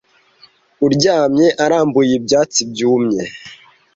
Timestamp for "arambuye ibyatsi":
1.65-2.59